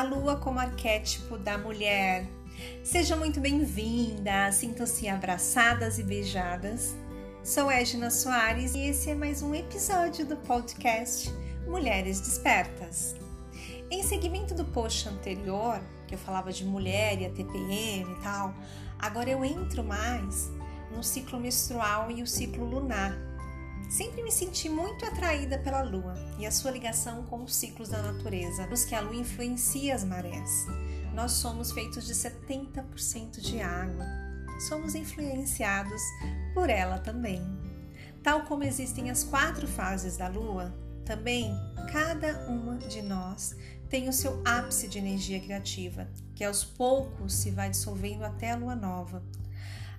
a 0.00 0.02
lua 0.02 0.36
como 0.36 0.58
arquétipo 0.58 1.36
da 1.36 1.58
mulher. 1.58 2.26
Seja 2.82 3.14
muito 3.14 3.38
bem-vinda, 3.38 4.50
sintam-se 4.50 5.06
abraçadas 5.06 5.98
e 5.98 6.02
beijadas. 6.02 6.96
Sou 7.44 7.70
Edna 7.70 8.10
Soares 8.10 8.74
e 8.74 8.78
esse 8.78 9.10
é 9.10 9.14
mais 9.14 9.42
um 9.42 9.54
episódio 9.54 10.24
do 10.24 10.38
podcast 10.38 11.30
Mulheres 11.66 12.18
Despertas. 12.18 13.14
Em 13.90 14.02
seguimento 14.02 14.54
do 14.54 14.64
post 14.64 15.06
anterior, 15.06 15.78
que 16.08 16.14
eu 16.14 16.18
falava 16.18 16.50
de 16.50 16.64
mulher 16.64 17.20
e 17.20 17.26
a 17.26 17.30
TPM 17.30 18.10
e 18.10 18.22
tal, 18.22 18.54
agora 18.98 19.28
eu 19.28 19.44
entro 19.44 19.84
mais 19.84 20.50
no 20.96 21.04
ciclo 21.04 21.38
menstrual 21.38 22.10
e 22.10 22.22
o 22.22 22.26
ciclo 22.26 22.64
lunar 22.64 23.14
Sempre 23.90 24.22
me 24.22 24.30
senti 24.30 24.68
muito 24.68 25.04
atraída 25.04 25.58
pela 25.58 25.82
lua 25.82 26.14
e 26.38 26.46
a 26.46 26.52
sua 26.52 26.70
ligação 26.70 27.24
com 27.24 27.42
os 27.42 27.56
ciclos 27.56 27.88
da 27.88 28.00
natureza, 28.00 28.64
nos 28.68 28.84
que 28.84 28.94
a 28.94 29.00
lua 29.00 29.16
influencia 29.16 29.96
as 29.96 30.04
marés. 30.04 30.64
Nós 31.12 31.32
somos 31.32 31.72
feitos 31.72 32.06
de 32.06 32.14
70% 32.14 33.40
de 33.40 33.60
água. 33.60 34.06
Somos 34.68 34.94
influenciados 34.94 36.00
por 36.54 36.70
ela 36.70 37.00
também. 37.00 37.42
Tal 38.22 38.42
como 38.42 38.62
existem 38.62 39.10
as 39.10 39.24
quatro 39.24 39.66
fases 39.66 40.16
da 40.16 40.28
lua, 40.28 40.72
também 41.04 41.52
cada 41.90 42.46
uma 42.48 42.76
de 42.78 43.02
nós 43.02 43.56
tem 43.88 44.08
o 44.08 44.12
seu 44.12 44.40
ápice 44.44 44.86
de 44.86 44.98
energia 44.98 45.40
criativa, 45.40 46.08
que 46.36 46.44
aos 46.44 46.62
poucos 46.62 47.34
se 47.34 47.50
vai 47.50 47.68
dissolvendo 47.70 48.22
até 48.22 48.52
a 48.52 48.56
lua 48.56 48.76
nova. 48.76 49.20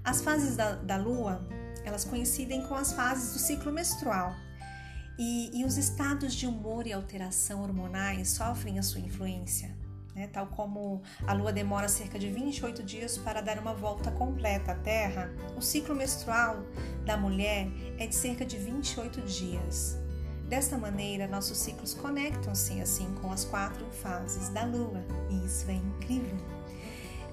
As 0.01 0.21
fases 0.21 0.55
da, 0.55 0.75
da 0.75 0.95
lua 0.95 1.45
elas 1.85 2.03
coincidem 2.03 2.61
com 2.67 2.75
as 2.75 2.93
fases 2.93 3.33
do 3.33 3.39
ciclo 3.39 3.71
menstrual. 3.71 4.35
E, 5.17 5.51
e 5.59 5.65
os 5.65 5.77
estados 5.77 6.33
de 6.33 6.47
humor 6.47 6.87
e 6.87 6.93
alteração 6.93 7.61
hormonais 7.61 8.29
sofrem 8.29 8.79
a 8.79 8.83
sua 8.83 9.01
influência. 9.01 9.75
Né? 10.15 10.27
Tal 10.27 10.47
como 10.47 11.01
a 11.25 11.33
lua 11.33 11.53
demora 11.53 11.87
cerca 11.87 12.17
de 12.17 12.29
28 12.29 12.83
dias 12.83 13.17
para 13.17 13.41
dar 13.41 13.59
uma 13.59 13.73
volta 13.73 14.11
completa 14.11 14.71
à 14.71 14.75
Terra, 14.75 15.31
o 15.55 15.61
ciclo 15.61 15.95
menstrual 15.95 16.63
da 17.05 17.17
mulher 17.17 17.67
é 17.97 18.07
de 18.07 18.15
cerca 18.15 18.45
de 18.45 18.57
28 18.57 19.21
dias. 19.21 19.97
Desta 20.47 20.77
maneira, 20.77 21.27
nossos 21.27 21.57
ciclos 21.57 21.93
conectam-se 21.93 22.81
assim 22.81 23.13
com 23.21 23.31
as 23.31 23.45
quatro 23.45 23.85
fases 23.89 24.49
da 24.49 24.65
lua, 24.65 25.01
e 25.29 25.45
isso 25.45 25.69
é 25.71 25.75
incrível. 25.75 26.37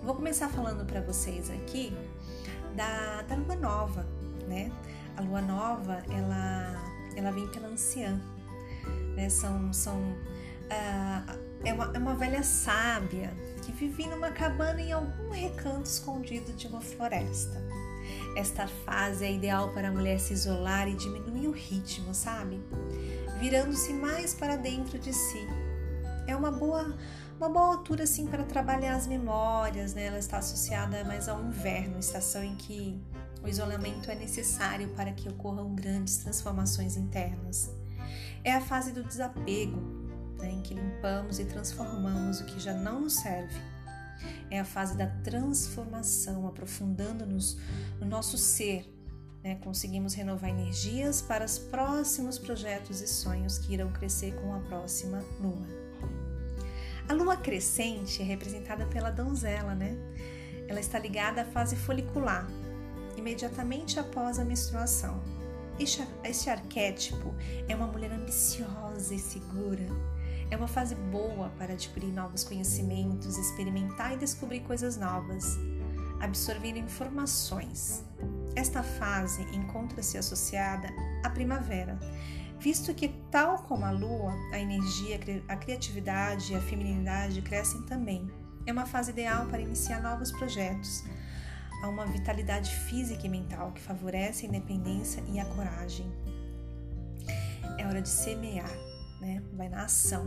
Vou 0.05 0.15
começar 0.15 0.49
falando 0.49 0.87
para 0.87 1.01
vocês 1.01 1.51
aqui 1.51 1.93
da, 2.77 3.23
da 3.23 3.35
lua 3.35 3.57
nova, 3.57 4.07
né? 4.49 4.73
A 5.17 5.21
lua 5.21 5.43
nova, 5.43 6.03
ela, 6.11 6.75
ela 7.15 7.31
vem 7.31 7.47
pela 7.49 7.69
anciã, 7.69 8.21
né? 9.15 9.29
São, 9.29 9.73
são, 9.73 9.97
uh, 10.01 11.39
é, 11.65 11.73
uma, 11.73 11.93
é 11.95 11.99
uma 11.99 12.15
velha 12.15 12.43
sábia 12.43 13.31
que 13.63 13.73
vive 13.73 14.07
numa 14.07 14.31
cabana 14.31 14.81
em 14.81 14.93
algum 14.93 15.31
recanto 15.31 15.85
escondido 15.85 16.53
de 16.53 16.67
uma 16.67 16.81
floresta. 16.81 17.63
Esta 18.37 18.67
fase 18.67 19.25
é 19.25 19.33
ideal 19.33 19.73
para 19.73 19.89
a 19.89 19.93
mulher 19.93 20.19
se 20.19 20.33
isolar 20.33 20.89
e 20.89 20.95
diminuir 20.95 21.49
o 21.49 21.53
ritmo, 21.53 22.15
sabe? 22.15 22.61
Virando-se 23.39 23.93
mais 23.93 24.35
para 24.35 24.57
dentro 24.57 24.99
de 24.99 25.13
si. 25.13 25.47
É 26.27 26.35
uma 26.35 26.51
boa 26.51 26.97
uma 27.39 27.49
boa 27.49 27.67
altura 27.67 28.03
assim 28.03 28.27
para 28.27 28.43
trabalhar 28.43 28.97
as 28.97 29.07
memórias, 29.07 29.95
né? 29.95 30.07
Ela 30.07 30.19
está 30.19 30.39
associada 30.39 31.05
mais 31.05 31.29
ao 31.29 31.41
inverno, 31.41 31.99
estação 32.01 32.43
em 32.43 32.57
que 32.57 33.01
o 33.43 33.49
isolamento 33.49 34.11
é 34.11 34.15
necessário 34.15 34.89
para 34.91 35.13
que 35.13 35.29
ocorram 35.29 35.75
grandes 35.75 36.19
transformações 36.19 36.97
internas. 36.97 37.71
É 38.45 38.53
a 38.53 38.61
fase 38.61 38.93
do 38.93 39.05
desapego, 39.05 39.81
né, 40.39 40.51
em 40.51 40.63
que 40.63 40.75
limpamos 40.75 41.39
e 41.39 41.45
transformamos 41.45 42.41
o 42.41 42.45
que 42.45 42.59
já 42.59 42.75
não 42.75 43.01
nos 43.01 43.17
serve. 43.17 43.61
É 44.51 44.59
a 44.59 44.65
fase 44.65 44.97
da 44.97 45.07
transformação, 45.07 46.47
aprofundando-nos 46.47 47.59
no 48.01 48.07
nosso 48.07 48.37
ser. 48.37 48.95
Né, 49.43 49.55
conseguimos 49.57 50.15
renovar 50.15 50.51
energias 50.51 51.23
para 51.23 51.45
os 51.45 51.59
próximos 51.59 52.39
projetos 52.39 53.01
e 53.01 53.07
sonhos 53.07 53.59
que 53.59 53.73
irão 53.73 53.93
crescer 53.93 54.35
com 54.41 54.53
a 54.53 54.59
próxima 54.61 55.23
lua. 55.41 55.67
A 57.09 57.13
lua 57.15 57.37
crescente 57.37 58.21
é 58.21 58.25
representada 58.25 58.85
pela 58.87 59.11
donzela, 59.11 59.75
né? 59.75 59.97
Ela 60.67 60.81
está 60.81 60.99
ligada 60.99 61.43
à 61.43 61.45
fase 61.45 61.75
folicular, 61.75 62.47
imediatamente 63.29 64.01
após 64.01 64.39
a 64.39 64.45
menstruação. 64.45 65.21
Este, 65.79 66.51
arquétipo 66.51 67.35
é 67.69 67.77
uma 67.77 67.87
mulher 67.87 68.11
ambiciosa 68.11 69.15
e 69.15 69.19
segura. 69.19 69.87
É 70.51 70.57
uma 70.57 70.67
fase 70.67 70.95
boa 70.95 71.51
para 71.59 71.75
adquirir 71.75 72.11
novos 72.11 72.43
conhecimentos, 72.43 73.37
experimentar 73.37 74.15
e 74.15 74.17
descobrir 74.17 74.61
coisas 74.61 74.97
novas, 74.97 75.59
absorver 76.21 76.77
informações. 76.77 78.03
Esta 78.57 78.83
fase 78.83 79.43
encontra-se 79.55 80.17
associada 80.17 80.89
à 81.23 81.31
primavera, 81.31 81.99
visto 82.59 82.95
que, 82.95 83.09
tal 83.31 83.59
como 83.59 83.85
a 83.85 83.91
lua, 83.91 84.33
a 84.53 84.59
energia, 84.59 85.21
a 85.47 85.57
criatividade 85.57 86.53
e 86.53 86.57
a 86.57 86.61
feminilidade 86.61 87.43
crescem 87.43 87.83
também. 87.83 88.29
É 88.67 88.73
uma 88.73 88.87
fase 88.87 89.11
ideal 89.11 89.47
para 89.47 89.61
iniciar 89.61 90.03
novos 90.03 90.33
projetos, 90.33 91.05
a 91.83 91.89
uma 91.89 92.07
vitalidade 92.07 92.75
física 92.75 93.27
e 93.27 93.29
mental 93.29 93.73
que 93.73 93.81
favorece 93.81 94.47
a 94.47 94.49
independência 94.49 95.23
e 95.33 95.39
a 95.39 95.45
coragem. 95.45 96.07
É 97.79 97.87
hora 97.87 98.03
de 98.03 98.09
semear, 98.09 98.73
né? 99.21 99.43
Vai 99.53 99.69
na 99.69 99.85
ação. 99.85 100.27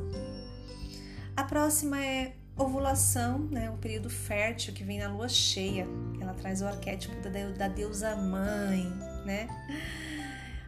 A 1.35 1.43
próxima 1.43 2.03
é 2.03 2.33
ovulação, 2.57 3.39
né? 3.39 3.69
O 3.69 3.77
período 3.77 4.09
fértil 4.09 4.73
que 4.73 4.83
vem 4.83 4.99
na 4.99 5.07
lua 5.07 5.27
cheia. 5.27 5.87
Ela 6.19 6.33
traz 6.33 6.61
o 6.61 6.65
arquétipo 6.65 7.15
da, 7.57 7.67
deusa 7.67 8.15
mãe, 8.15 8.83
né? 9.25 9.47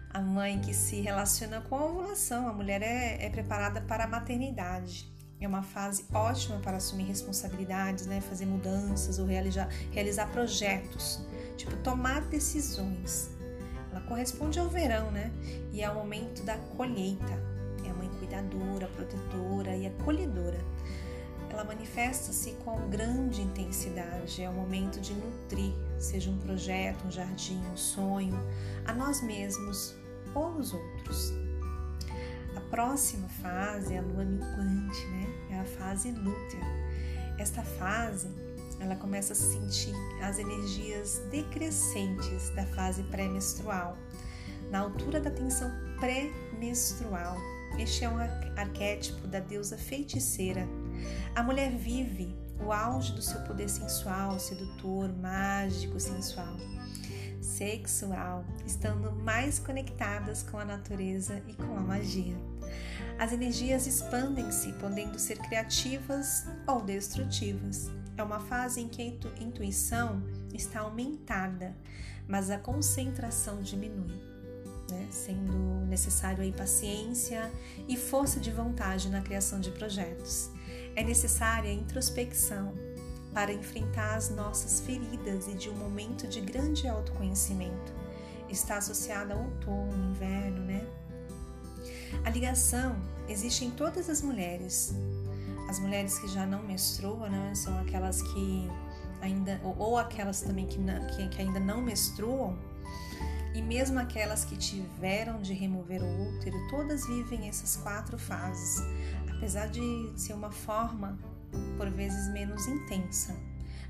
A 0.09 0.21
mãe 0.21 0.59
que 0.59 0.73
se 0.73 1.01
relaciona 1.01 1.61
com 1.61 1.75
a 1.75 1.85
ovulação. 1.85 2.47
A 2.47 2.53
mulher 2.53 2.81
é, 2.81 3.25
é 3.25 3.29
preparada 3.29 3.81
para 3.81 4.03
a 4.05 4.07
maternidade. 4.07 5.12
É 5.43 5.47
uma 5.47 5.61
fase 5.61 6.05
ótima 6.13 6.57
para 6.59 6.77
assumir 6.77 7.03
responsabilidades, 7.03 8.05
né? 8.05 8.21
fazer 8.21 8.45
mudanças 8.45 9.19
ou 9.19 9.25
realizar, 9.25 9.67
realizar 9.91 10.31
projetos, 10.31 11.19
tipo 11.57 11.75
tomar 11.83 12.21
decisões. 12.21 13.29
Ela 13.91 13.99
corresponde 14.07 14.57
ao 14.57 14.69
verão, 14.69 15.11
né? 15.11 15.33
E 15.73 15.81
é 15.81 15.89
o 15.89 15.95
momento 15.95 16.43
da 16.43 16.55
colheita. 16.77 17.37
É 17.85 17.89
a 17.89 17.93
mãe 17.93 18.09
cuidadora, 18.19 18.87
protetora 18.87 19.75
e 19.75 19.85
acolhedora. 19.85 20.63
Ela 21.49 21.65
manifesta-se 21.65 22.53
com 22.63 22.89
grande 22.89 23.41
intensidade. 23.41 24.41
É 24.41 24.49
o 24.49 24.53
momento 24.53 25.01
de 25.01 25.13
nutrir, 25.13 25.73
seja 25.99 26.31
um 26.31 26.37
projeto, 26.37 27.05
um 27.05 27.11
jardim, 27.11 27.61
um 27.73 27.75
sonho, 27.75 28.39
a 28.85 28.93
nós 28.93 29.21
mesmos 29.21 29.93
ou 30.33 30.53
os 30.55 30.73
outros 30.73 31.33
próxima 32.61 33.27
fase 33.41 33.93
é 33.93 33.99
a 33.99 34.01
lua 34.01 34.23
minguante, 34.23 35.05
né? 35.07 35.27
É 35.51 35.59
a 35.59 35.65
fase 35.65 36.11
lútea. 36.11 36.59
Esta 37.37 37.63
fase, 37.63 38.27
ela 38.79 38.95
começa 38.95 39.33
a 39.33 39.35
sentir 39.35 39.93
as 40.21 40.37
energias 40.39 41.21
decrescentes 41.31 42.49
da 42.51 42.65
fase 42.67 43.03
pré-menstrual, 43.03 43.97
na 44.69 44.79
altura 44.79 45.19
da 45.19 45.31
tensão 45.31 45.71
pré-menstrual. 45.99 47.37
Este 47.77 48.05
é 48.05 48.09
um 48.09 48.17
arquétipo 48.55 49.27
da 49.27 49.39
deusa 49.39 49.77
feiticeira. 49.77 50.67
A 51.35 51.41
mulher 51.41 51.71
vive 51.71 52.35
o 52.63 52.71
auge 52.71 53.13
do 53.13 53.21
seu 53.21 53.41
poder 53.41 53.69
sensual, 53.69 54.39
sedutor, 54.39 55.11
mágico, 55.17 55.99
sensual 55.99 56.55
sexual, 57.53 58.43
estando 58.65 59.11
mais 59.11 59.59
conectadas 59.59 60.41
com 60.43 60.57
a 60.57 60.65
natureza 60.65 61.41
e 61.47 61.53
com 61.53 61.77
a 61.77 61.81
magia. 61.81 62.35
As 63.19 63.31
energias 63.31 63.85
expandem-se, 63.85 64.73
podendo 64.73 65.19
ser 65.19 65.37
criativas 65.37 66.45
ou 66.67 66.81
destrutivas. 66.81 67.91
É 68.17 68.23
uma 68.23 68.39
fase 68.39 68.81
em 68.81 68.87
que 68.87 69.01
a 69.01 69.43
intuição 69.43 70.23
está 70.53 70.81
aumentada, 70.81 71.75
mas 72.27 72.49
a 72.49 72.57
concentração 72.57 73.61
diminui, 73.61 74.19
né? 74.89 75.07
sendo 75.11 75.85
necessário 75.85 76.41
aí 76.41 76.51
paciência 76.51 77.51
e 77.87 77.95
força 77.95 78.39
de 78.39 78.51
vontade 78.51 79.09
na 79.09 79.21
criação 79.21 79.59
de 79.59 79.71
projetos. 79.71 80.49
É 80.95 81.03
necessária 81.03 81.71
introspecção, 81.71 82.73
para 83.33 83.51
enfrentar 83.51 84.15
as 84.15 84.29
nossas 84.29 84.79
feridas 84.81 85.47
e 85.47 85.53
de 85.53 85.69
um 85.69 85.75
momento 85.75 86.27
de 86.27 86.39
grande 86.41 86.87
autoconhecimento. 86.87 87.93
Está 88.49 88.77
associada 88.77 89.33
ao 89.33 89.41
outono, 89.41 90.11
inverno, 90.11 90.61
né? 90.63 90.87
A 92.23 92.29
ligação 92.29 92.95
existe 93.27 93.65
em 93.65 93.71
todas 93.71 94.09
as 94.09 94.21
mulheres. 94.21 94.93
As 95.67 95.79
mulheres 95.79 96.19
que 96.19 96.27
já 96.27 96.45
não 96.45 96.61
menstruam, 96.61 97.29
né, 97.29 97.53
são 97.55 97.77
aquelas 97.79 98.21
que 98.21 98.69
ainda 99.21 99.59
ou, 99.63 99.97
aquelas 99.97 100.41
também 100.41 100.67
que, 100.67 100.77
que, 101.15 101.29
que 101.29 101.41
ainda 101.41 101.59
não 101.59 101.81
menstruam, 101.81 102.57
e 103.53 103.61
mesmo 103.61 103.99
aquelas 103.99 104.43
que 104.43 104.57
tiveram 104.57 105.41
de 105.41 105.53
remover 105.53 106.01
o 106.01 106.29
útero, 106.29 106.57
todas 106.69 107.05
vivem 107.07 107.47
essas 107.47 107.77
quatro 107.77 108.17
fases, 108.17 108.83
apesar 109.29 109.67
de 109.67 110.11
ser 110.15 110.33
uma 110.33 110.51
forma 110.51 111.17
por 111.77 111.89
vezes 111.89 112.31
menos 112.31 112.67
intensa. 112.67 113.35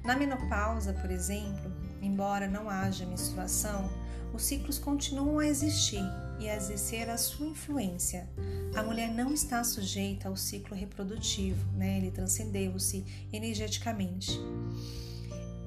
Na 0.04 0.16
menopausa, 0.16 0.94
por 0.94 1.10
exemplo, 1.10 1.72
embora 2.02 2.48
não 2.48 2.70
haja 2.70 3.06
menstruação, 3.06 3.90
os 4.34 4.44
ciclos 4.44 4.80
continuam 4.80 5.40
a 5.40 5.48
existir 5.48 6.04
e 6.40 6.50
a 6.50 6.56
exercer 6.56 7.10
a 7.10 7.18
sua 7.18 7.48
influência. 7.48 8.28
A 8.76 8.82
mulher 8.82 9.14
não 9.14 9.34
está 9.34 9.64
sujeita 9.64 10.28
ao 10.28 10.36
ciclo 10.36 10.76
reprodutivo, 10.76 11.66
né? 11.74 11.98
ele 11.98 12.12
transcendeu-se 12.12 13.06
energeticamente 13.32 14.40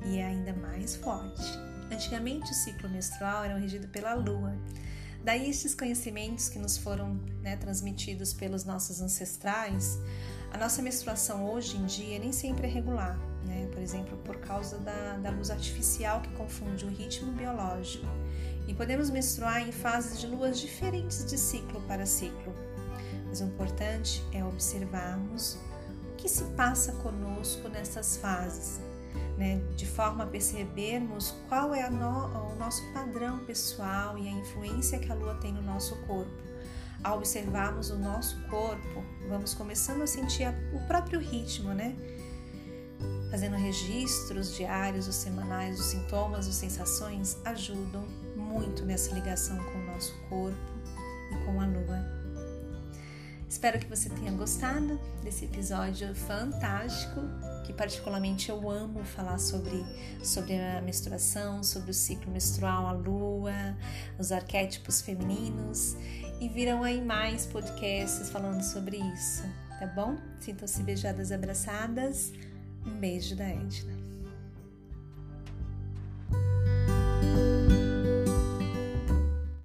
e 0.04 0.18
é 0.18 0.26
ainda 0.26 0.52
mais 0.52 0.96
forte. 0.96 1.44
Antigamente, 1.90 2.50
o 2.50 2.54
ciclo 2.54 2.88
menstrual 2.88 3.44
era 3.44 3.56
regido 3.56 3.88
pela 3.88 4.14
lua. 4.14 4.56
Daí, 5.24 5.48
estes 5.48 5.74
conhecimentos 5.74 6.48
que 6.48 6.58
nos 6.58 6.76
foram 6.76 7.14
né, 7.42 7.56
transmitidos 7.56 8.32
pelos 8.32 8.64
nossos 8.64 9.00
ancestrais, 9.00 9.98
a 10.56 10.58
nossa 10.58 10.80
menstruação 10.80 11.52
hoje 11.52 11.76
em 11.76 11.84
dia 11.84 12.18
nem 12.18 12.32
sempre 12.32 12.66
é 12.66 12.70
regular, 12.70 13.18
né? 13.44 13.68
por 13.70 13.82
exemplo, 13.82 14.16
por 14.24 14.38
causa 14.38 14.78
da, 14.78 15.18
da 15.18 15.30
luz 15.30 15.50
artificial 15.50 16.22
que 16.22 16.30
confunde 16.30 16.86
o 16.86 16.88
ritmo 16.88 17.30
biológico. 17.32 18.06
E 18.66 18.72
podemos 18.72 19.10
menstruar 19.10 19.68
em 19.68 19.70
fases 19.70 20.18
de 20.18 20.26
luas 20.26 20.58
diferentes 20.58 21.26
de 21.26 21.36
ciclo 21.36 21.82
para 21.82 22.06
ciclo. 22.06 22.54
Mas 23.26 23.42
o 23.42 23.44
importante 23.44 24.24
é 24.32 24.42
observarmos 24.42 25.58
o 26.10 26.16
que 26.16 26.26
se 26.26 26.44
passa 26.56 26.92
conosco 26.92 27.68
nessas 27.68 28.16
fases, 28.16 28.80
né, 29.36 29.60
de 29.76 29.84
forma 29.84 30.24
a 30.24 30.26
percebermos 30.26 31.34
qual 31.50 31.74
é 31.74 31.88
no, 31.90 32.52
o 32.52 32.56
nosso 32.56 32.82
padrão 32.94 33.40
pessoal 33.44 34.16
e 34.16 34.26
a 34.26 34.32
influência 34.32 34.98
que 34.98 35.12
a 35.12 35.14
lua 35.14 35.34
tem 35.34 35.52
no 35.52 35.60
nosso 35.60 35.94
corpo. 36.06 36.45
Ao 37.06 37.18
observarmos 37.18 37.90
o 37.90 37.96
nosso 37.96 38.36
corpo, 38.50 39.04
vamos 39.28 39.54
começando 39.54 40.02
a 40.02 40.08
sentir 40.08 40.48
o 40.74 40.80
próprio 40.88 41.20
ritmo, 41.20 41.72
né? 41.72 41.94
Fazendo 43.30 43.54
registros 43.54 44.56
diários 44.56 45.06
ou 45.06 45.12
semanais 45.12 45.76
dos 45.76 45.86
sintomas, 45.86 46.48
ou 46.48 46.52
sensações, 46.52 47.38
ajudam 47.44 48.04
muito 48.34 48.84
nessa 48.84 49.14
ligação 49.14 49.56
com 49.56 49.78
o 49.78 49.86
nosso 49.86 50.12
corpo 50.28 50.58
e 51.30 51.44
com 51.44 51.60
a 51.60 51.66
lua. 51.66 52.16
Espero 53.48 53.78
que 53.78 53.86
você 53.86 54.10
tenha 54.10 54.32
gostado 54.32 55.00
desse 55.22 55.44
episódio 55.44 56.12
fantástico, 56.12 57.20
que 57.64 57.72
particularmente 57.72 58.50
eu 58.50 58.68
amo 58.68 59.04
falar 59.04 59.38
sobre, 59.38 59.84
sobre 60.24 60.58
a 60.58 60.82
menstruação, 60.82 61.62
sobre 61.62 61.92
o 61.92 61.94
ciclo 61.94 62.32
menstrual, 62.32 62.88
a 62.88 62.92
lua, 62.92 63.76
os 64.18 64.32
arquétipos 64.32 65.00
femininos 65.00 65.96
e 66.40 66.48
virão 66.48 66.82
aí 66.82 67.00
mais 67.00 67.46
podcasts 67.46 68.30
falando 68.30 68.62
sobre 68.62 68.98
isso, 68.98 69.42
tá 69.78 69.86
bom? 69.86 70.16
Sintam-se 70.38 70.82
beijadas 70.82 71.30
e 71.30 71.34
abraçadas. 71.34 72.32
Um 72.86 72.98
beijo 72.98 73.34
da 73.34 73.48
Edna. 73.48 74.15